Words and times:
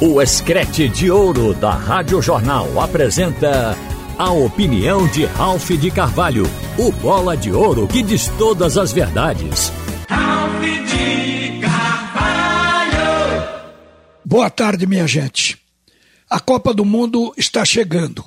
O 0.00 0.20
Escrete 0.20 0.88
de 0.88 1.08
Ouro 1.08 1.54
da 1.54 1.70
Rádio 1.70 2.20
Jornal 2.20 2.80
apresenta 2.80 3.76
a 4.18 4.32
opinião 4.32 5.06
de 5.06 5.24
Ralph 5.24 5.70
de 5.70 5.88
Carvalho, 5.88 6.44
o 6.76 6.90
bola 6.90 7.36
de 7.36 7.52
ouro 7.52 7.86
que 7.86 8.02
diz 8.02 8.26
todas 8.36 8.76
as 8.76 8.92
verdades. 8.92 9.72
Ralph 10.08 10.60
de 10.60 11.60
Carvalho! 11.60 12.92
Boa 14.24 14.50
tarde, 14.50 14.84
minha 14.84 15.06
gente. 15.06 15.56
A 16.28 16.40
Copa 16.40 16.74
do 16.74 16.84
Mundo 16.84 17.32
está 17.36 17.64
chegando. 17.64 18.24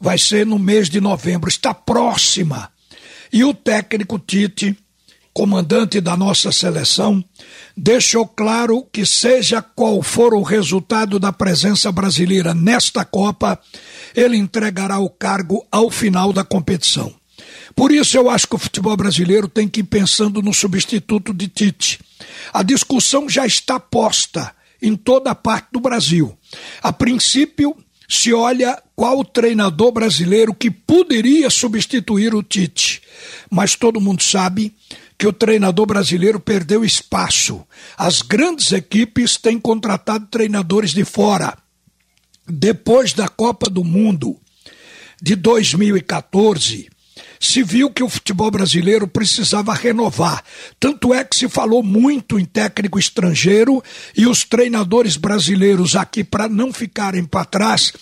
Vai 0.00 0.18
ser 0.18 0.44
no 0.44 0.58
mês 0.58 0.90
de 0.90 1.00
novembro, 1.00 1.48
está 1.48 1.72
próxima. 1.72 2.70
E 3.32 3.44
o 3.44 3.54
técnico 3.54 4.18
Tite 4.18 4.76
comandante 5.34 6.00
da 6.00 6.16
nossa 6.16 6.52
seleção, 6.52 7.22
deixou 7.76 8.24
claro 8.24 8.86
que, 8.92 9.04
seja 9.04 9.60
qual 9.60 10.00
for 10.00 10.32
o 10.32 10.42
resultado 10.42 11.18
da 11.18 11.32
presença 11.32 11.90
brasileira 11.90 12.54
nesta 12.54 13.04
Copa, 13.04 13.60
ele 14.14 14.36
entregará 14.36 15.00
o 15.00 15.10
cargo 15.10 15.66
ao 15.72 15.90
final 15.90 16.32
da 16.32 16.44
competição. 16.44 17.12
Por 17.74 17.90
isso, 17.90 18.16
eu 18.16 18.30
acho 18.30 18.46
que 18.46 18.54
o 18.54 18.58
futebol 18.58 18.96
brasileiro 18.96 19.48
tem 19.48 19.68
que 19.68 19.80
ir 19.80 19.84
pensando 19.84 20.40
no 20.40 20.54
substituto 20.54 21.34
de 21.34 21.48
Tite. 21.48 21.98
A 22.52 22.62
discussão 22.62 23.28
já 23.28 23.44
está 23.44 23.80
posta 23.80 24.54
em 24.80 24.94
toda 24.94 25.32
a 25.32 25.34
parte 25.34 25.68
do 25.72 25.80
Brasil. 25.80 26.38
A 26.80 26.92
princípio, 26.92 27.76
se 28.08 28.32
olha 28.32 28.80
qual 28.94 29.24
treinador 29.24 29.90
brasileiro 29.90 30.54
que 30.54 30.70
poderia 30.70 31.50
substituir 31.50 32.34
o 32.34 32.42
Tite. 32.42 33.02
Mas 33.50 33.74
todo 33.74 34.00
mundo 34.00 34.22
sabe 34.22 34.72
que 35.24 35.28
o 35.28 35.32
treinador 35.32 35.86
brasileiro 35.86 36.38
perdeu 36.38 36.84
espaço. 36.84 37.66
As 37.96 38.20
grandes 38.20 38.72
equipes 38.72 39.38
têm 39.38 39.58
contratado 39.58 40.26
treinadores 40.26 40.92
de 40.92 41.02
fora. 41.02 41.56
Depois 42.46 43.14
da 43.14 43.26
Copa 43.26 43.70
do 43.70 43.82
Mundo 43.82 44.38
de 45.22 45.34
2014, 45.34 46.90
se 47.46 47.62
viu 47.62 47.90
que 47.90 48.02
o 48.02 48.08
futebol 48.08 48.50
brasileiro 48.50 49.06
precisava 49.06 49.74
renovar. 49.74 50.42
Tanto 50.78 51.12
é 51.12 51.24
que 51.24 51.36
se 51.36 51.48
falou 51.48 51.82
muito 51.82 52.38
em 52.38 52.44
técnico 52.44 52.98
estrangeiro 52.98 53.82
e 54.16 54.26
os 54.26 54.44
treinadores 54.44 55.16
brasileiros 55.16 55.96
aqui, 55.96 56.24
para 56.24 56.48
não 56.48 56.72
ficarem 56.72 57.24
para 57.24 57.44
trás, 57.44 57.92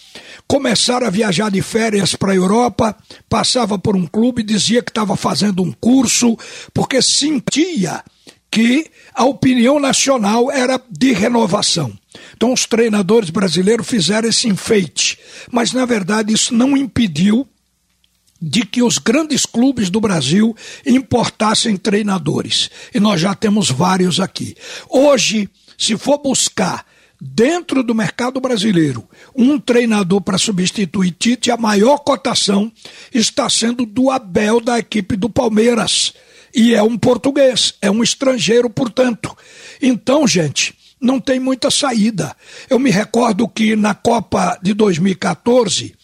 começaram 0.46 1.06
a 1.06 1.10
viajar 1.10 1.50
de 1.50 1.62
férias 1.62 2.14
para 2.14 2.32
a 2.32 2.36
Europa, 2.36 2.96
passava 3.28 3.78
por 3.78 3.96
um 3.96 4.06
clube, 4.06 4.42
dizia 4.42 4.82
que 4.82 4.90
estava 4.90 5.16
fazendo 5.16 5.62
um 5.62 5.72
curso, 5.72 6.36
porque 6.72 7.00
sentia 7.00 8.02
que 8.50 8.90
a 9.14 9.24
opinião 9.24 9.80
nacional 9.80 10.50
era 10.50 10.80
de 10.90 11.12
renovação. 11.12 11.92
Então 12.36 12.52
os 12.52 12.66
treinadores 12.66 13.30
brasileiros 13.30 13.86
fizeram 13.86 14.28
esse 14.28 14.46
enfeite, 14.46 15.18
mas 15.50 15.72
na 15.72 15.86
verdade 15.86 16.34
isso 16.34 16.54
não 16.54 16.76
impediu 16.76 17.48
de 18.42 18.66
que 18.66 18.82
os 18.82 18.98
grandes 18.98 19.46
clubes 19.46 19.88
do 19.88 20.00
Brasil 20.00 20.54
importassem 20.84 21.76
treinadores. 21.76 22.68
E 22.92 22.98
nós 22.98 23.20
já 23.20 23.36
temos 23.36 23.70
vários 23.70 24.18
aqui. 24.18 24.56
Hoje, 24.90 25.48
se 25.78 25.96
for 25.96 26.18
buscar 26.18 26.84
dentro 27.20 27.84
do 27.84 27.94
mercado 27.94 28.40
brasileiro 28.40 29.08
um 29.36 29.60
treinador 29.60 30.20
para 30.20 30.38
substituir 30.38 31.12
Tite, 31.12 31.52
a 31.52 31.56
maior 31.56 31.98
cotação 31.98 32.72
está 33.14 33.48
sendo 33.48 33.86
do 33.86 34.10
Abel 34.10 34.60
da 34.60 34.80
equipe 34.80 35.14
do 35.14 35.30
Palmeiras. 35.30 36.12
E 36.52 36.74
é 36.74 36.82
um 36.82 36.98
português, 36.98 37.74
é 37.80 37.90
um 37.90 38.02
estrangeiro, 38.02 38.68
portanto. 38.68 39.34
Então, 39.80 40.26
gente, 40.26 40.74
não 41.00 41.20
tem 41.20 41.38
muita 41.38 41.70
saída. 41.70 42.36
Eu 42.68 42.78
me 42.78 42.90
recordo 42.90 43.48
que 43.48 43.76
na 43.76 43.94
Copa 43.94 44.58
de 44.60 44.74
2014 44.74 45.94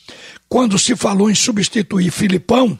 quando 0.48 0.78
se 0.78 0.96
falou 0.96 1.30
em 1.30 1.34
substituir 1.34 2.10
Filipão 2.10 2.78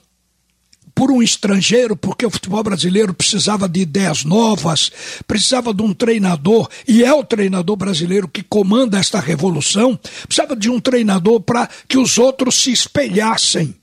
por 0.99 1.13
um 1.13 1.23
estrangeiro, 1.23 1.95
porque 1.95 2.27
o 2.27 2.31
futebol 2.31 2.61
brasileiro 2.61 3.15
precisava 3.15 3.69
de 3.69 3.83
ideias 3.83 4.25
novas, 4.25 4.91
precisava 5.29 5.73
de 5.73 5.81
um 5.81 5.95
treinador, 5.95 6.69
e 6.89 7.05
é 7.05 7.15
o 7.15 7.23
treinador 7.23 7.77
brasileiro 7.77 8.27
que 8.27 8.43
comanda 8.43 8.99
esta 8.99 9.21
revolução, 9.21 9.97
precisava 10.27 10.57
de 10.57 10.69
um 10.69 10.81
treinador 10.81 11.41
para 11.41 11.69
que 11.87 11.97
os 11.97 12.19
outros 12.19 12.57
se 12.57 12.73
espelhassem. 12.73 13.77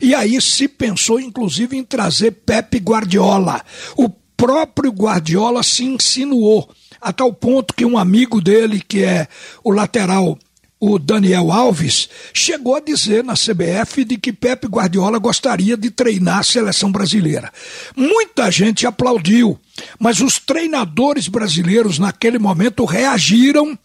E 0.00 0.14
aí 0.14 0.40
se 0.40 0.68
pensou, 0.68 1.18
inclusive, 1.18 1.76
em 1.76 1.82
trazer 1.82 2.30
Pepe 2.30 2.78
Guardiola. 2.78 3.64
O 3.96 4.08
próprio 4.08 4.92
Guardiola 4.92 5.64
se 5.64 5.84
insinuou, 5.84 6.70
a 7.00 7.12
tal 7.12 7.32
ponto 7.32 7.74
que 7.74 7.84
um 7.84 7.98
amigo 7.98 8.40
dele, 8.40 8.80
que 8.80 9.02
é 9.02 9.26
o 9.64 9.72
lateral 9.72 10.38
o 10.80 10.98
Daniel 10.98 11.52
Alves, 11.52 12.08
chegou 12.32 12.74
a 12.74 12.80
dizer 12.80 13.22
na 13.22 13.34
CBF 13.34 14.02
de 14.02 14.16
que 14.16 14.32
Pepe 14.32 14.66
Guardiola 14.66 15.18
gostaria 15.18 15.76
de 15.76 15.90
treinar 15.90 16.38
a 16.38 16.42
seleção 16.42 16.90
brasileira. 16.90 17.52
Muita 17.94 18.50
gente 18.50 18.86
aplaudiu, 18.86 19.60
mas 19.98 20.20
os 20.20 20.38
treinadores 20.38 21.28
brasileiros 21.28 21.98
naquele 21.98 22.38
momento 22.38 22.86
reagiram 22.86 23.78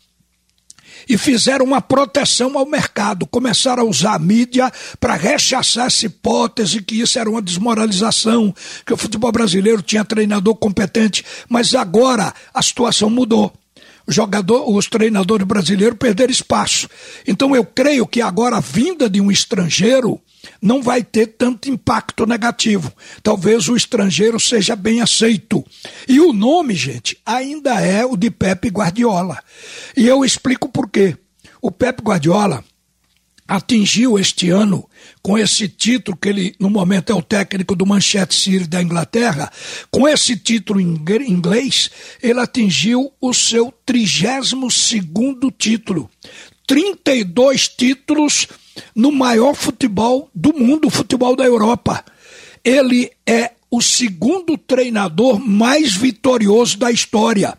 e 1.08 1.18
fizeram 1.18 1.66
uma 1.66 1.82
proteção 1.82 2.58
ao 2.58 2.66
mercado, 2.66 3.28
começaram 3.28 3.84
a 3.84 3.86
usar 3.86 4.16
a 4.16 4.20
mídia 4.20 4.72
para 5.00 5.16
rechaçar 5.16 5.88
essa 5.88 6.06
hipótese 6.06 6.82
que 6.82 7.02
isso 7.02 7.20
era 7.20 7.30
uma 7.30 7.42
desmoralização, 7.42 8.56
que 8.86 8.94
o 8.94 8.98
futebol 8.98 9.32
brasileiro 9.34 9.82
tinha 9.82 10.06
treinador 10.06 10.56
competente, 10.56 11.24
mas 11.50 11.76
agora 11.76 12.34
a 12.54 12.62
situação 12.62 13.10
mudou 13.10 13.54
jogador, 14.08 14.70
os 14.70 14.88
treinadores 14.88 15.46
brasileiros 15.46 15.98
perderam 15.98 16.32
espaço. 16.32 16.88
Então 17.28 17.56
eu 17.56 17.66
creio 17.66 18.06
que 18.06 18.22
agora 18.22 18.58
a 18.58 18.62
vinda 18.62 19.10
de 19.10 19.20
um 19.20 19.32
estrangeiro 19.32 20.20
não 20.62 20.82
vai 20.82 21.04
ter 21.04 21.28
tanto 21.28 21.70
impacto 21.70 22.26
negativo. 22.26 22.94
Talvez 23.24 23.68
o 23.68 23.76
estrangeiro 23.76 24.40
seja 24.40 24.76
bem 24.76 25.02
aceito. 25.02 25.66
E 26.08 26.20
o 26.20 26.34
nome, 26.34 26.76
gente, 26.76 27.18
ainda 27.26 27.82
é 27.82 28.06
o 28.06 28.16
de 28.16 28.30
Pepe 28.30 28.70
Guardiola. 28.70 29.40
E 29.98 30.08
eu 30.08 30.24
explico 30.24 30.70
por 30.70 30.90
quê. 30.90 31.18
O 31.62 31.72
Pepe 31.72 32.04
Guardiola 32.04 32.64
atingiu 33.48 34.18
este 34.18 34.50
ano 34.50 34.88
com 35.22 35.38
esse 35.38 35.68
título 35.68 36.18
que 36.18 36.30
ele 36.30 36.56
no 36.60 36.70
momento 36.70 37.12
é 37.12 37.16
o 37.16 37.22
técnico 37.22 37.76
do 37.76 37.86
Manchester 37.86 38.38
City 38.38 38.68
da 38.68 38.82
Inglaterra, 38.82 39.52
com 39.92 40.08
esse 40.08 40.36
título 40.38 40.80
em 40.80 41.00
inglês, 41.28 41.90
ele 42.22 42.40
atingiu 42.40 43.12
o 43.22 43.34
seu 43.34 43.74
32 43.86 44.74
segundo 44.74 45.52
título. 45.52 46.10
32 46.68 47.68
títulos 47.70 48.48
no 48.96 49.12
maior 49.12 49.54
futebol 49.54 50.30
do 50.34 50.54
mundo, 50.54 50.88
o 50.88 50.92
futebol 50.92 51.36
da 51.36 51.44
Europa. 51.44 52.04
Ele 52.64 53.12
é 53.26 53.52
o 53.70 53.82
segundo 53.82 54.58
treinador 54.58 55.40
mais 55.40 55.94
vitorioso 55.96 56.78
da 56.78 56.92
história. 56.92 57.58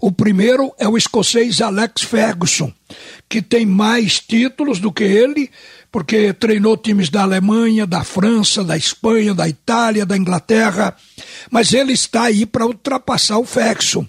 O 0.00 0.12
primeiro 0.12 0.72
é 0.78 0.86
o 0.86 0.96
escocês 0.96 1.60
Alex 1.60 2.02
Ferguson, 2.02 2.72
que 3.28 3.42
tem 3.42 3.66
mais 3.66 4.20
títulos 4.20 4.78
do 4.78 4.92
que 4.92 5.04
ele, 5.04 5.50
porque 5.90 6.32
treinou 6.32 6.76
times 6.76 7.08
da 7.08 7.22
Alemanha, 7.22 7.86
da 7.86 8.04
França, 8.04 8.62
da 8.62 8.76
Espanha, 8.76 9.34
da 9.34 9.48
Itália, 9.48 10.06
da 10.06 10.16
Inglaterra, 10.16 10.96
mas 11.50 11.72
ele 11.72 11.92
está 11.92 12.24
aí 12.24 12.46
para 12.46 12.66
ultrapassar 12.66 13.38
o 13.38 13.44
Ferguson. 13.44 14.06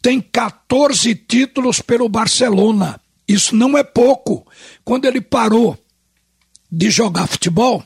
Tem 0.00 0.20
14 0.20 1.14
títulos 1.14 1.80
pelo 1.80 2.08
Barcelona. 2.08 3.00
Isso 3.26 3.54
não 3.54 3.78
é 3.78 3.82
pouco. 3.82 4.46
Quando 4.84 5.06
ele 5.06 5.20
parou 5.20 5.78
de 6.70 6.90
jogar 6.90 7.26
futebol, 7.26 7.84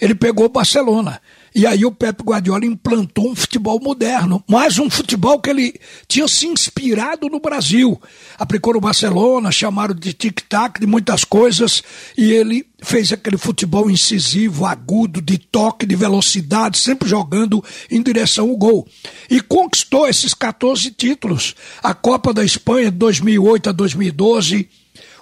ele 0.00 0.14
pegou 0.14 0.46
o 0.46 0.50
Barcelona. 0.50 1.20
E 1.56 1.66
aí 1.66 1.86
o 1.86 1.90
Pepe 1.90 2.22
Guardiola 2.22 2.66
implantou 2.66 3.30
um 3.30 3.34
futebol 3.34 3.80
moderno, 3.80 4.44
mais 4.46 4.78
um 4.78 4.90
futebol 4.90 5.40
que 5.40 5.48
ele 5.48 5.80
tinha 6.06 6.28
se 6.28 6.46
inspirado 6.46 7.30
no 7.30 7.40
Brasil. 7.40 7.98
Aplicou 8.38 8.74
no 8.74 8.80
Barcelona, 8.82 9.50
chamaram 9.50 9.94
de 9.94 10.12
tic-tac, 10.12 10.78
de 10.78 10.86
muitas 10.86 11.24
coisas, 11.24 11.82
e 12.14 12.30
ele 12.30 12.66
fez 12.82 13.10
aquele 13.10 13.38
futebol 13.38 13.90
incisivo, 13.90 14.66
agudo, 14.66 15.22
de 15.22 15.38
toque, 15.38 15.86
de 15.86 15.96
velocidade, 15.96 16.76
sempre 16.76 17.08
jogando 17.08 17.64
em 17.90 18.02
direção 18.02 18.50
ao 18.50 18.56
gol. 18.58 18.86
E 19.30 19.40
conquistou 19.40 20.06
esses 20.06 20.34
14 20.34 20.90
títulos. 20.90 21.54
A 21.82 21.94
Copa 21.94 22.34
da 22.34 22.44
Espanha 22.44 22.90
de 22.90 22.98
2008 22.98 23.70
a 23.70 23.72
2012, 23.72 24.68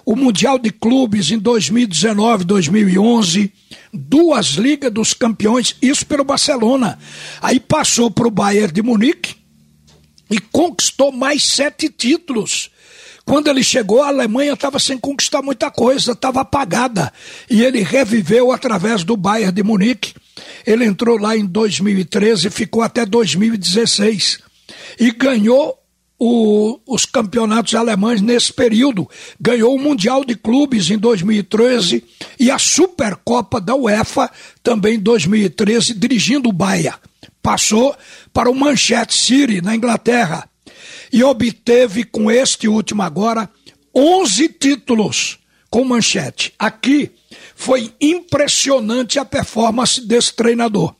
o 0.05 0.15
Mundial 0.15 0.59
de 0.59 0.69
Clubes 0.69 1.31
em 1.31 1.39
2019, 1.39 2.43
2011, 2.43 3.51
duas 3.91 4.49
Ligas 4.49 4.91
dos 4.91 5.13
Campeões, 5.13 5.75
isso 5.81 6.05
pelo 6.05 6.23
Barcelona. 6.23 6.99
Aí 7.41 7.59
passou 7.59 8.11
para 8.11 8.27
o 8.27 8.31
Bayern 8.31 8.71
de 8.71 8.83
Munique 8.83 9.35
e 10.29 10.39
conquistou 10.39 11.11
mais 11.11 11.43
sete 11.43 11.89
títulos. 11.89 12.69
Quando 13.25 13.49
ele 13.49 13.63
chegou, 13.63 14.03
a 14.03 14.09
Alemanha 14.09 14.53
estava 14.53 14.77
sem 14.77 14.99
conquistar 14.99 15.41
muita 15.41 15.71
coisa, 15.71 16.11
estava 16.11 16.41
apagada. 16.41 17.11
E 17.49 17.63
ele 17.63 17.81
reviveu 17.81 18.51
através 18.51 19.03
do 19.03 19.17
Bayern 19.17 19.51
de 19.51 19.63
Munique. 19.63 20.13
Ele 20.67 20.85
entrou 20.85 21.17
lá 21.17 21.35
em 21.35 21.43
2013 21.43 22.47
e 22.47 22.51
ficou 22.51 22.83
até 22.83 23.03
2016. 23.03 24.39
E 24.99 25.09
ganhou 25.09 25.75
o, 26.17 26.79
os 26.87 27.05
campeonatos 27.05 27.75
alemães 27.75 28.21
nesse 28.21 28.51
período. 28.53 29.09
Ganhou 29.39 29.75
o 29.75 29.79
Mundial 29.79 30.23
de 30.23 30.35
Clubes 30.35 30.89
em 30.89 30.97
2013 30.97 32.03
e 32.39 32.49
a 32.49 32.57
Supercopa 32.57 33.59
da 33.59 33.75
UEFA 33.75 34.29
também 34.63 34.95
em 34.95 34.99
2013, 34.99 35.93
dirigindo 35.93 36.49
o 36.49 36.53
Bahia. 36.53 36.95
Passou 37.41 37.95
para 38.33 38.49
o 38.49 38.55
Manchester 38.55 39.15
City, 39.15 39.61
na 39.61 39.75
Inglaterra, 39.75 40.49
e 41.11 41.23
obteve 41.23 42.03
com 42.03 42.31
este 42.31 42.67
último 42.67 43.01
agora 43.01 43.49
11 43.95 44.49
títulos 44.49 45.39
com 45.69 45.83
manchete. 45.83 46.53
Aqui 46.57 47.11
foi 47.55 47.93
impressionante 47.99 49.19
a 49.19 49.25
performance 49.25 50.01
desse 50.05 50.33
treinador. 50.33 50.95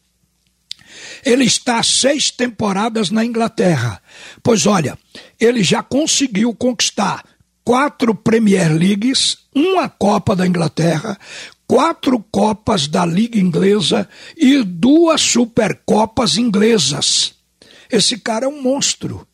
Ele 1.25 1.44
está 1.44 1.81
seis 1.81 2.30
temporadas 2.30 3.10
na 3.10 3.25
Inglaterra. 3.25 4.00
Pois 4.44 4.68
olha, 4.68 4.95
ele 5.39 5.63
já 5.63 5.81
conseguiu 5.81 6.54
conquistar 6.54 7.24
quatro 7.63 8.13
Premier 8.13 8.72
Leagues, 8.72 9.39
uma 9.54 9.89
Copa 9.89 10.36
da 10.36 10.45
Inglaterra, 10.45 11.18
quatro 11.68 12.24
Copas 12.31 12.88
da 12.88 13.04
Liga 13.04 13.39
Inglesa 13.39 14.07
e 14.38 14.62
duas 14.63 15.22
Supercopas 15.22 16.38
inglesas. 16.38 17.33
Esse 17.92 18.19
cara 18.19 18.45
é 18.45 18.48
um 18.48 18.62
monstro. 18.62 19.27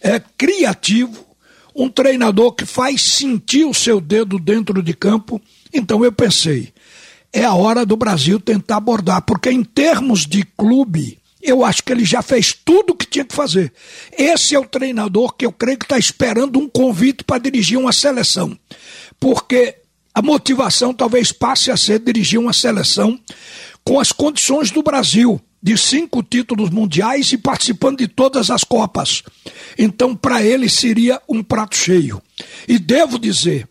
É 0.00 0.18
criativo, 0.38 1.26
um 1.74 1.90
treinador 1.90 2.52
que 2.52 2.64
faz 2.64 3.02
sentir 3.02 3.64
o 3.64 3.74
seu 3.74 4.00
dedo 4.00 4.38
dentro 4.38 4.82
de 4.82 4.94
campo. 4.94 5.40
Então 5.72 6.02
eu 6.02 6.12
pensei, 6.12 6.72
é 7.32 7.44
a 7.44 7.54
hora 7.54 7.84
do 7.84 7.96
Brasil 7.96 8.40
tentar 8.40 8.76
abordar, 8.76 9.22
porque 9.22 9.50
em 9.50 9.64
termos 9.64 10.26
de 10.26 10.42
clube, 10.42 11.18
eu 11.44 11.62
acho 11.62 11.84
que 11.84 11.92
ele 11.92 12.04
já 12.04 12.22
fez 12.22 12.54
tudo 12.54 12.94
o 12.94 12.96
que 12.96 13.06
tinha 13.06 13.24
que 13.24 13.34
fazer. 13.34 13.70
Esse 14.16 14.54
é 14.54 14.58
o 14.58 14.64
treinador 14.64 15.34
que 15.34 15.44
eu 15.44 15.52
creio 15.52 15.78
que 15.78 15.84
está 15.84 15.98
esperando 15.98 16.58
um 16.58 16.66
convite 16.66 17.22
para 17.22 17.38
dirigir 17.38 17.78
uma 17.78 17.92
seleção. 17.92 18.58
Porque 19.20 19.76
a 20.14 20.22
motivação 20.22 20.94
talvez 20.94 21.30
passe 21.30 21.70
a 21.70 21.76
ser 21.76 21.98
dirigir 21.98 22.40
uma 22.40 22.54
seleção 22.54 23.20
com 23.84 24.00
as 24.00 24.10
condições 24.10 24.70
do 24.70 24.82
Brasil, 24.82 25.38
de 25.62 25.76
cinco 25.76 26.22
títulos 26.22 26.70
mundiais 26.70 27.30
e 27.32 27.36
participando 27.36 27.98
de 27.98 28.08
todas 28.08 28.50
as 28.50 28.64
Copas. 28.64 29.22
Então, 29.78 30.16
para 30.16 30.42
ele 30.42 30.68
seria 30.70 31.20
um 31.28 31.42
prato 31.42 31.76
cheio. 31.76 32.22
E 32.66 32.78
devo 32.78 33.18
dizer, 33.18 33.68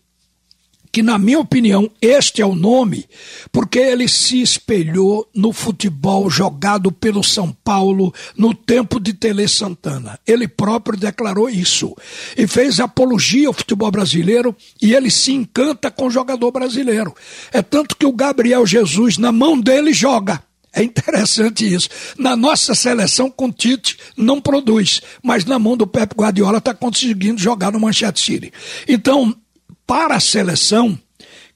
que, 0.94 1.02
na 1.02 1.18
minha 1.18 1.40
opinião, 1.40 1.90
este 2.00 2.40
é 2.40 2.46
o 2.46 2.54
nome, 2.54 3.04
porque 3.50 3.80
ele 3.80 4.06
se 4.06 4.40
espelhou 4.40 5.28
no 5.34 5.52
futebol 5.52 6.30
jogado 6.30 6.92
pelo 6.92 7.20
São 7.20 7.50
Paulo 7.64 8.14
no 8.36 8.54
tempo 8.54 9.00
de 9.00 9.12
Tele 9.12 9.48
Santana. 9.48 10.20
Ele 10.24 10.46
próprio 10.46 10.96
declarou 10.96 11.50
isso 11.50 11.96
e 12.38 12.46
fez 12.46 12.78
apologia 12.78 13.48
ao 13.48 13.52
futebol 13.52 13.90
brasileiro 13.90 14.54
e 14.80 14.94
ele 14.94 15.10
se 15.10 15.32
encanta 15.32 15.90
com 15.90 16.06
o 16.06 16.10
jogador 16.10 16.52
brasileiro. 16.52 17.12
É 17.52 17.60
tanto 17.60 17.96
que 17.96 18.06
o 18.06 18.12
Gabriel 18.12 18.64
Jesus, 18.64 19.18
na 19.18 19.32
mão 19.32 19.60
dele, 19.60 19.92
joga. 19.92 20.44
É 20.72 20.82
interessante 20.82 21.72
isso. 21.72 21.88
Na 22.16 22.36
nossa 22.36 22.72
seleção, 22.72 23.28
com 23.28 23.50
Tite, 23.50 23.96
não 24.16 24.40
produz, 24.40 25.02
mas 25.20 25.44
na 25.44 25.58
mão 25.58 25.76
do 25.76 25.88
Pep 25.88 26.14
Guardiola 26.14 26.58
está 26.58 26.72
conseguindo 26.72 27.40
jogar 27.40 27.72
no 27.72 27.80
Manchester 27.80 28.24
City. 28.24 28.52
Então, 28.88 29.34
para 29.86 30.16
a 30.16 30.20
seleção, 30.20 30.98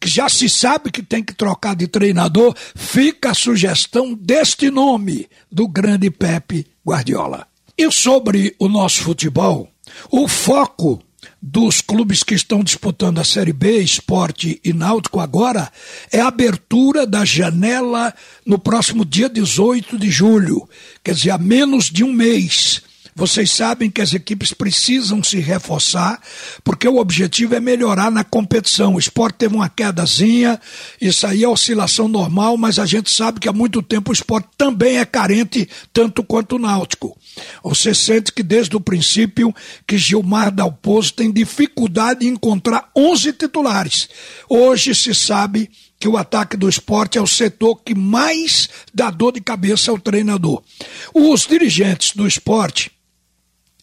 que 0.01 0.09
já 0.09 0.29
se 0.29 0.49
sabe 0.49 0.91
que 0.91 1.03
tem 1.03 1.23
que 1.23 1.35
trocar 1.35 1.75
de 1.75 1.87
treinador, 1.89 2.55
fica 2.75 3.31
a 3.31 3.35
sugestão 3.35 4.15
deste 4.15 4.71
nome, 4.71 5.29
do 5.51 5.67
grande 5.67 6.11
Pepe 6.11 6.67
Guardiola. 6.87 7.47
E 7.77 7.91
sobre 7.91 8.55
o 8.59 8.69
nosso 8.69 9.03
futebol, 9.03 9.69
o 10.11 10.29
foco 10.29 11.03
dos 11.41 11.81
clubes 11.81 12.23
que 12.23 12.35
estão 12.35 12.63
disputando 12.63 13.19
a 13.19 13.25
Série 13.25 13.53
B, 13.53 13.79
Esporte 13.79 14.61
e 14.65 14.73
Náutico 14.73 15.21
agora, 15.21 15.71
é 16.13 16.21
a 16.21 16.29
abertura 16.29 17.07
da 17.07 17.25
janela 17.25 18.13
no 18.45 18.59
próximo 18.59 19.05
dia 19.05 19.29
18 19.29 19.99
de 19.99 20.11
julho, 20.11 20.69
quer 21.03 21.15
dizer, 21.15 21.31
há 21.31 21.39
menos 21.39 21.87
de 21.87 22.03
um 22.03 22.13
mês. 22.13 22.83
Vocês 23.19 23.51
sabem 23.51 23.91
que 23.91 24.01
as 24.01 24.15
equipes 24.15 24.53
precisam 24.53 25.25
se 25.25 25.41
reforçar, 25.41 26.23
porque 26.63 26.87
o 26.87 26.99
objetivo 26.99 27.57
é 27.57 27.59
melhorar 27.59 28.13
na 28.13 28.23
competição. 28.23 28.95
O 28.95 28.99
esporte 29.01 29.39
teve 29.39 29.57
uma 29.57 29.69
quedazinha, 29.69 30.61
isso 31.01 31.27
aí 31.27 31.43
é 31.43 31.49
oscilação 31.49 32.07
normal, 32.07 32.57
mas 32.57 32.79
a 32.79 32.87
gente 32.87 33.11
sabe 33.11 33.41
que 33.41 33.49
há 33.49 33.53
muito 33.53 33.83
tempo 33.83 34.13
o 34.13 34.15
esporte 34.15 34.51
também 34.57 34.99
é 34.99 35.05
carente, 35.05 35.69
tanto 35.93 36.23
quanto 36.23 36.55
o 36.55 36.59
náutico. 36.61 37.19
Você 37.65 37.93
sente 37.93 38.33
que 38.33 38.41
desde 38.41 38.77
o 38.77 38.81
princípio 38.81 39.53
que 39.85 39.99
Gilmar 39.99 40.53
Dalpozo 40.53 41.13
tem 41.15 41.33
dificuldade 41.33 42.25
em 42.25 42.31
encontrar 42.31 42.89
11 42.97 43.33
titulares. 43.33 44.09
Hoje 44.49 44.95
se 44.95 45.13
sabe 45.13 45.69
que 45.99 46.07
o 46.07 46.17
ataque 46.17 46.57
do 46.57 46.69
esporte 46.69 47.19
é 47.19 47.21
o 47.21 47.27
setor 47.27 47.83
que 47.85 47.97
mais 47.97 48.69
dá 48.95 49.11
dor 49.11 49.33
de 49.33 49.41
cabeça 49.41 49.91
ao 49.91 49.99
treinador. 49.99 50.63
Os 51.13 51.49
dirigentes 51.49 52.15
do 52.15 52.25
esporte 52.25 52.93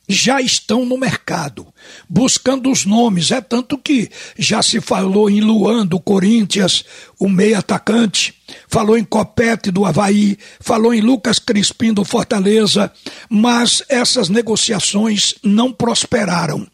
já 0.08 0.40
estão 0.42 0.86
no 0.86 0.98
mercado, 0.98 1.68
buscando 2.08 2.72
os 2.72 2.86
nomes. 2.86 3.32
É 3.32 3.42
tanto 3.42 3.78
que 3.78 4.10
já 4.38 4.62
se 4.62 4.80
falou 4.80 5.30
em 5.30 5.42
Luan 5.42 5.86
do 5.86 6.00
Corinthians, 6.00 6.86
o 7.20 7.28
meio 7.28 7.58
atacante, 7.58 8.34
falou 8.68 8.98
em 8.98 9.04
Copete 9.04 9.72
do 9.72 9.86
Havaí, 9.86 10.38
falou 10.60 10.94
em 10.94 11.02
Lucas 11.02 11.40
Crispim 11.40 11.94
do 11.94 12.06
Fortaleza, 12.06 12.92
mas 13.30 13.84
essas 13.90 14.30
negociações 14.30 15.36
não 15.44 15.72
prosperaram. 15.72 16.68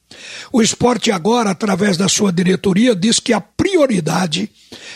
O 0.52 0.62
esporte 0.62 1.12
agora, 1.12 1.52
através 1.52 1.98
da 1.98 2.10
sua 2.10 2.32
diretoria, 2.32 2.96
diz 2.96 3.20
que 3.20 3.34
a 3.34 3.40
prioridade 3.40 4.52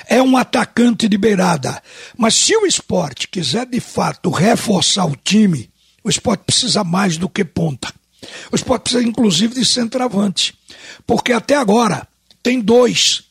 é 0.07 0.21
um 0.21 0.35
atacante 0.35 1.07
de 1.07 1.17
beirada. 1.17 1.81
Mas 2.17 2.35
se 2.35 2.55
o 2.55 2.65
esporte 2.65 3.27
quiser 3.27 3.65
de 3.65 3.79
fato 3.79 4.29
reforçar 4.29 5.05
o 5.05 5.15
time, 5.15 5.69
o 6.03 6.09
esporte 6.09 6.43
precisa 6.45 6.83
mais 6.83 7.17
do 7.17 7.29
que 7.29 7.43
ponta. 7.43 7.93
O 8.51 8.55
esporte 8.55 8.83
precisa, 8.83 9.03
inclusive, 9.03 9.55
de 9.55 9.65
centroavante. 9.65 10.53
Porque 11.05 11.33
até 11.33 11.55
agora 11.55 12.07
tem 12.41 12.59
dois. 12.59 13.23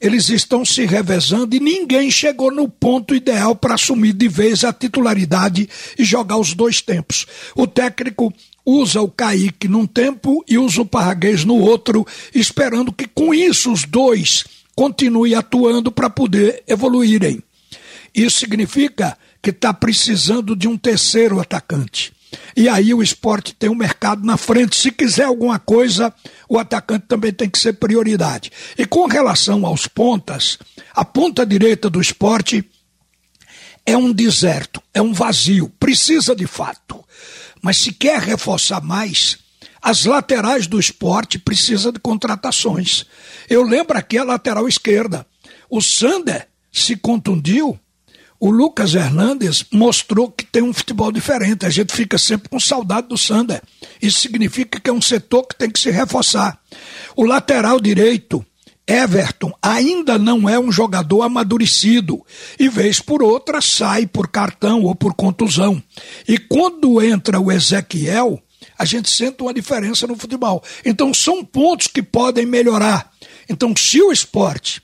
Eles 0.00 0.28
estão 0.28 0.64
se 0.64 0.84
revezando 0.84 1.56
e 1.56 1.60
ninguém 1.60 2.10
chegou 2.10 2.50
no 2.50 2.68
ponto 2.68 3.14
ideal 3.14 3.54
para 3.54 3.74
assumir 3.74 4.12
de 4.12 4.28
vez 4.28 4.64
a 4.64 4.72
titularidade 4.72 5.68
e 5.98 6.04
jogar 6.04 6.36
os 6.36 6.52
dois 6.52 6.80
tempos. 6.80 7.26
O 7.54 7.66
técnico 7.66 8.32
usa 8.66 9.00
o 9.00 9.10
Kaique 9.10 9.68
num 9.68 9.86
tempo 9.86 10.44
e 10.48 10.58
usa 10.58 10.82
o 10.82 10.86
Parraguês 10.86 11.44
no 11.44 11.56
outro, 11.56 12.06
esperando 12.34 12.92
que 12.92 13.06
com 13.06 13.34
isso 13.34 13.72
os 13.72 13.84
dois 13.84 14.44
continuem 14.74 15.34
atuando 15.34 15.92
para 15.92 16.10
poder 16.10 16.62
evoluírem. 16.66 17.42
Isso 18.14 18.38
significa 18.38 19.16
que 19.42 19.50
está 19.50 19.74
precisando 19.74 20.56
de 20.56 20.66
um 20.66 20.76
terceiro 20.76 21.40
atacante. 21.40 22.13
E 22.56 22.68
aí 22.68 22.94
o 22.94 23.02
esporte 23.02 23.54
tem 23.54 23.68
um 23.68 23.74
mercado 23.74 24.24
na 24.24 24.36
frente. 24.36 24.76
Se 24.76 24.90
quiser 24.90 25.24
alguma 25.24 25.58
coisa, 25.58 26.12
o 26.48 26.58
atacante 26.58 27.06
também 27.06 27.32
tem 27.32 27.48
que 27.48 27.58
ser 27.58 27.74
prioridade. 27.74 28.50
E 28.78 28.86
com 28.86 29.06
relação 29.06 29.66
aos 29.66 29.86
pontas, 29.86 30.58
a 30.94 31.04
ponta 31.04 31.44
direita 31.44 31.90
do 31.90 32.00
esporte 32.00 32.64
é 33.86 33.96
um 33.96 34.12
deserto, 34.12 34.82
é 34.92 35.02
um 35.02 35.12
vazio, 35.12 35.68
precisa 35.78 36.34
de 36.34 36.46
fato. 36.46 37.04
Mas 37.60 37.78
se 37.78 37.92
quer 37.92 38.20
reforçar 38.20 38.80
mais, 38.80 39.38
as 39.82 40.04
laterais 40.04 40.66
do 40.66 40.80
esporte 40.80 41.38
precisam 41.38 41.92
de 41.92 41.98
contratações. 41.98 43.04
Eu 43.48 43.62
lembro 43.62 43.98
aqui 43.98 44.16
a 44.16 44.24
lateral 44.24 44.66
esquerda. 44.66 45.26
O 45.68 45.82
Sander 45.82 46.48
se 46.72 46.96
contundiu 46.96 47.78
o 48.38 48.50
Lucas 48.50 48.94
Hernandes 48.94 49.64
mostrou 49.72 50.30
que 50.30 50.44
tem 50.44 50.62
um 50.62 50.72
futebol 50.72 51.10
diferente. 51.10 51.64
A 51.64 51.70
gente 51.70 51.94
fica 51.94 52.18
sempre 52.18 52.48
com 52.48 52.60
saudade 52.60 53.08
do 53.08 53.16
Sander. 53.16 53.62
Isso 54.02 54.20
significa 54.20 54.80
que 54.80 54.90
é 54.90 54.92
um 54.92 55.00
setor 55.00 55.44
que 55.44 55.56
tem 55.56 55.70
que 55.70 55.80
se 55.80 55.90
reforçar. 55.90 56.58
O 57.16 57.24
lateral 57.24 57.80
direito, 57.80 58.44
Everton, 58.86 59.52
ainda 59.62 60.18
não 60.18 60.48
é 60.48 60.58
um 60.58 60.70
jogador 60.70 61.22
amadurecido 61.22 62.24
e, 62.58 62.68
vez 62.68 63.00
por 63.00 63.22
outra, 63.22 63.60
sai 63.62 64.06
por 64.06 64.28
cartão 64.28 64.82
ou 64.82 64.94
por 64.94 65.14
contusão. 65.14 65.82
E 66.28 66.36
quando 66.36 67.00
entra 67.00 67.40
o 67.40 67.50
Ezequiel, 67.50 68.42
a 68.76 68.84
gente 68.84 69.08
sente 69.08 69.42
uma 69.42 69.54
diferença 69.54 70.06
no 70.06 70.16
futebol. 70.16 70.62
Então, 70.84 71.14
são 71.14 71.44
pontos 71.44 71.86
que 71.86 72.02
podem 72.02 72.44
melhorar. 72.44 73.10
Então, 73.48 73.74
se 73.76 74.02
o 74.02 74.12
esporte 74.12 74.82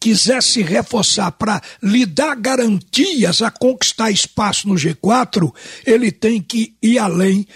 quiser 0.00 0.42
se 0.42 0.62
reforçar 0.62 1.32
para 1.32 1.60
lhe 1.82 2.06
dar 2.06 2.34
garantias 2.36 3.42
a 3.42 3.50
conquistar 3.50 4.10
espaço 4.10 4.68
no 4.68 4.74
G4, 4.74 5.52
ele 5.86 6.10
tem 6.10 6.40
que 6.40 6.74
ir 6.82 6.98
além 6.98 7.46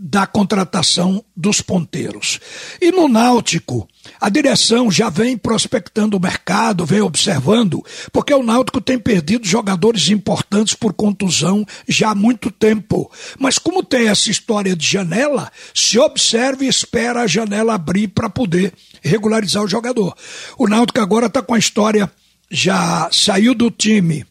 da 0.00 0.28
contratação 0.28 1.24
dos 1.36 1.60
ponteiros. 1.60 2.38
E 2.80 2.92
no 2.92 3.08
Náutico, 3.08 3.88
a 4.20 4.28
direção 4.28 4.92
já 4.92 5.10
vem 5.10 5.36
prospectando 5.36 6.16
o 6.16 6.20
mercado, 6.20 6.86
vem 6.86 7.00
observando, 7.00 7.84
porque 8.12 8.32
o 8.32 8.44
Náutico 8.44 8.80
tem 8.80 8.96
perdido 8.96 9.44
jogadores 9.44 10.08
importantes 10.08 10.74
por 10.74 10.92
contusão 10.92 11.66
já 11.88 12.10
há 12.10 12.14
muito 12.14 12.48
tempo. 12.48 13.10
Mas 13.40 13.58
como 13.58 13.82
tem 13.82 14.06
essa 14.06 14.30
história 14.30 14.76
de 14.76 14.86
janela, 14.86 15.50
se 15.74 15.98
observe 15.98 16.66
e 16.66 16.68
espera 16.68 17.22
a 17.22 17.26
janela 17.26 17.74
abrir 17.74 18.06
para 18.06 18.30
poder 18.30 18.72
regularizar 19.02 19.62
o 19.62 19.68
jogador. 19.68 20.14
O 20.56 20.68
Náutico 20.68 21.00
agora 21.00 21.26
está 21.26 21.42
com 21.42 21.54
a 21.54 21.58
história, 21.58 22.10
já 22.50 23.08
saiu 23.12 23.54
do 23.54 23.70
time 23.70 24.24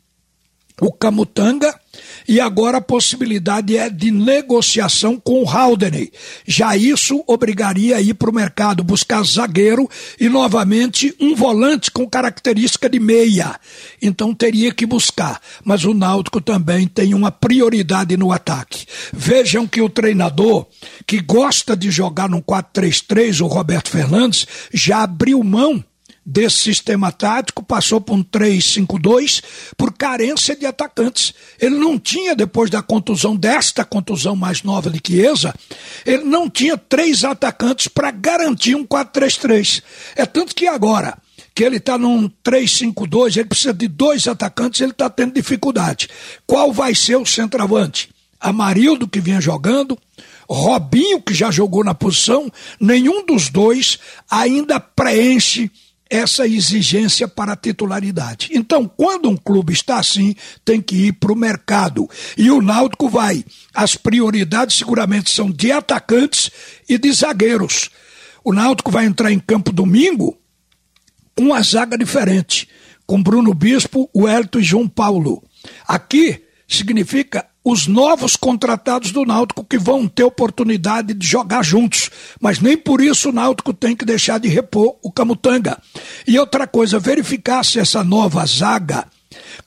o 0.82 0.92
Camutanga 0.92 1.77
e 2.28 2.40
agora 2.40 2.78
a 2.78 2.82
possibilidade 2.82 3.78
é 3.78 3.90
de 3.90 4.12
negociação 4.12 5.20
com 5.20 5.44
o 5.44 5.50
Haldane. 5.50 6.12
Já 6.46 6.76
isso 6.76 7.24
obrigaria 7.26 7.98
a 7.98 8.02
ir 8.02 8.14
para 8.14 8.30
o 8.30 8.34
mercado 8.34 8.84
buscar 8.84 9.24
zagueiro 9.24 9.90
e 10.20 10.28
novamente 10.28 11.16
um 11.20 11.34
volante 11.34 11.90
com 11.90 12.08
característica 12.08 12.90
de 12.90 13.00
meia. 13.00 13.60
Então 14.02 14.34
teria 14.34 14.74
que 14.74 14.86
buscar. 14.86 15.42
Mas 15.64 15.86
o 15.86 15.94
Náutico 15.94 16.42
também 16.42 16.88
tem 16.88 17.14
uma 17.14 17.32
prioridade 17.32 18.18
no 18.18 18.32
ataque. 18.32 18.86
Vejam 19.14 19.68
que 19.68 19.82
o 19.82 19.90
treinador, 19.90 20.66
que 21.06 21.20
gosta 21.20 21.76
de 21.76 21.90
jogar 21.90 22.30
no 22.30 22.42
4-3-3, 22.42 23.42
o 23.42 23.48
Roberto 23.48 23.90
Fernandes, 23.90 24.46
já 24.74 25.04
abriu 25.04 25.44
mão 25.44 25.84
desse 26.30 26.58
sistema 26.58 27.10
tático, 27.10 27.64
passou 27.64 28.02
para 28.02 28.14
um 28.14 28.22
3-5-2 28.22 29.42
por 29.78 29.94
carência 29.94 30.58
de 30.58 30.66
atacantes. 30.66 31.34
Ele 31.58 31.78
não 31.78 31.98
tinha, 31.98 32.36
depois 32.36 32.70
da 32.70 32.82
contusão, 32.82 33.34
desta 33.34 33.86
contusão 33.86 34.36
mais 34.36 34.62
nova 34.62 34.90
de 34.90 35.00
Chiesa, 35.06 35.56
ele 36.06 36.26
não 36.26 36.50
tinha 36.50 36.78
três 36.78 37.24
atacantes 37.24 37.88
para 37.88 38.12
garantir 38.12 38.76
um 38.76 38.86
4-3-3. 38.86 39.82
É 40.18 40.26
tanto 40.26 40.54
que 40.54 40.68
agora 40.68 41.18
que 41.56 41.64
ele 41.64 41.78
está 41.78 41.98
num 41.98 42.30
3-5-2, 42.44 43.38
ele 43.38 43.46
precisa 43.46 43.74
de 43.74 43.88
dois 43.88 44.28
atacantes, 44.28 44.82
ele 44.82 44.92
está 44.92 45.10
tendo 45.10 45.34
dificuldade. 45.34 46.10
Qual 46.46 46.74
vai 46.74 46.94
ser 46.94 47.16
o 47.16 47.26
centroavante? 47.26 48.10
Amarildo, 48.40 49.08
que 49.08 49.22
vinha 49.22 49.40
jogando, 49.40 49.98
Robinho, 50.50 51.22
que 51.22 51.34
já 51.34 51.50
jogou 51.50 51.84
na 51.84 51.94
posição, 51.94 52.52
nenhum 52.80 53.26
dos 53.26 53.50
dois 53.50 53.98
ainda 54.30 54.80
preenche 54.80 55.72
essa 56.10 56.48
exigência 56.48 57.28
para 57.28 57.54
a 57.54 57.56
titularidade. 57.56 58.50
Então, 58.54 58.88
quando 58.88 59.30
um 59.30 59.38
clube 59.38 59.74
está 59.74 60.00
assim, 60.00 60.36
tem 60.64 60.82
que 60.82 61.08
ir 61.08 61.14
para 61.14 61.32
o 61.32 61.36
mercado. 61.36 62.10
E 62.38 62.50
o 62.52 62.62
Náutico 62.62 63.10
vai. 63.10 63.44
As 63.74 63.96
prioridades 63.96 64.78
seguramente 64.78 65.30
são 65.30 65.52
de 65.52 65.72
atacantes 65.72 66.52
e 66.88 66.98
de 66.98 67.12
zagueiros. 67.12 67.90
O 68.44 68.54
Náutico 68.54 68.92
vai 68.92 69.06
entrar 69.06 69.32
em 69.32 69.40
campo 69.40 69.72
domingo 69.72 70.38
com 71.36 71.44
uma 71.44 71.62
zaga 71.62 71.98
diferente, 71.98 72.68
com 73.06 73.22
Bruno 73.22 73.54
Bispo, 73.54 74.10
o 74.14 74.28
Elton 74.28 74.60
e 74.60 74.64
João 74.64 74.88
Paulo. 74.88 75.44
Aqui 75.88 76.44
significa 76.68 77.46
os 77.70 77.86
novos 77.86 78.38
contratados 78.38 79.12
do 79.12 79.26
Náutico 79.26 79.62
que 79.62 79.78
vão 79.78 80.08
ter 80.08 80.24
oportunidade 80.24 81.14
de 81.14 81.28
jogar 81.28 81.62
juntos. 81.66 82.10
Mas 82.40 82.62
nem 82.62 82.78
por 82.78 83.02
isso 83.02 83.28
o 83.28 83.34
Náutico 83.34 83.74
tem 83.74 83.94
que 83.94 84.06
deixar 84.06 84.40
de 84.40 84.48
repor 84.48 84.96
o 85.04 85.12
Camutanga. 85.12 85.78
E 86.26 86.40
outra 86.40 86.66
coisa, 86.66 86.98
verificar 86.98 87.66
se 87.66 87.78
essa 87.78 88.06
nova 88.06 88.46
zaga 88.46 89.06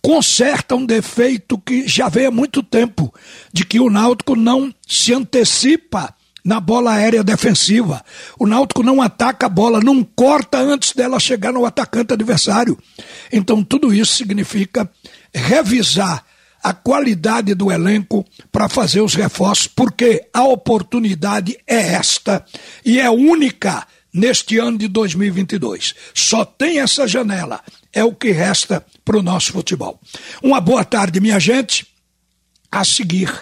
conserta 0.01 0.75
um 0.75 0.87
defeito 0.87 1.59
que 1.59 1.87
já 1.87 2.09
vem 2.09 2.25
há 2.25 2.31
muito 2.31 2.63
tempo, 2.63 3.13
de 3.53 3.67
que 3.67 3.79
o 3.79 3.91
Náutico 3.91 4.35
não 4.35 4.75
se 4.89 5.13
antecipa 5.13 6.15
na 6.43 6.59
bola 6.59 6.93
aérea 6.93 7.23
defensiva. 7.23 8.03
O 8.39 8.47
Náutico 8.47 8.83
não 8.83 9.03
ataca 9.03 9.45
a 9.45 9.51
bola, 9.51 9.79
não 9.79 10.03
corta 10.03 10.57
antes 10.57 10.95
dela 10.95 11.21
chegar 11.21 11.53
no 11.53 11.67
atacante 11.67 12.15
adversário. 12.15 12.79
Então 13.31 13.63
tudo 13.63 13.93
isso 13.93 14.15
significa 14.15 14.91
revisar 15.35 16.25
a 16.63 16.73
qualidade 16.73 17.55
do 17.55 17.71
elenco 17.71 18.25
para 18.51 18.69
fazer 18.69 19.01
os 19.01 19.15
reforços, 19.15 19.67
porque 19.67 20.29
a 20.33 20.45
oportunidade 20.45 21.59
é 21.67 21.95
esta 21.95 22.45
e 22.85 23.01
é 23.01 23.09
única 23.11 23.87
neste 24.13 24.59
ano 24.59 24.79
de 24.79 24.89
2022. 24.89 25.95
Só 26.15 26.45
tem 26.45 26.81
essa 26.81 27.07
janela, 27.07 27.61
é 27.93 28.05
o 28.05 28.15
que 28.15 28.31
resta 28.31 28.85
para 29.05 29.19
o 29.19 29.23
nosso 29.23 29.53
futebol. 29.53 30.01
Uma 30.43 30.61
boa 30.61 30.85
tarde, 30.85 31.21
minha 31.21 31.39
gente. 31.39 31.87
A 32.73 32.85
seguir, 32.85 33.33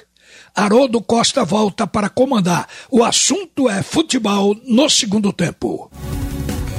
Haroldo 0.54 1.02
Costa 1.02 1.44
volta 1.44 1.86
para 1.86 2.08
comandar. 2.08 2.66
O 2.90 3.04
assunto 3.04 3.68
é 3.68 3.82
futebol 3.82 4.56
no 4.66 4.88
segundo 4.88 5.32
tempo. 5.32 5.90